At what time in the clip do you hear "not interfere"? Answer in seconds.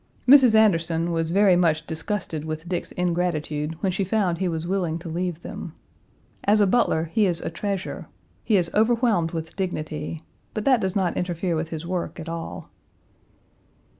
10.95-11.55